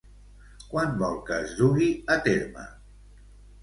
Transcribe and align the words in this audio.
Quan 0.71 0.95
vol 1.03 1.21
que 1.29 1.39
es 1.43 1.55
dugui 1.61 1.93
a 2.17 2.21
terme? 2.33 2.69